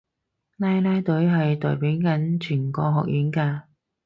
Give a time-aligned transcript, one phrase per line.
[0.57, 3.61] 啦啦隊係代表緊全個學院㗎